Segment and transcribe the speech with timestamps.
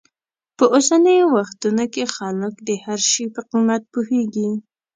[0.57, 4.49] په اوسنیو وختونو کې خلک د هر شي په قیمت پوهېږي.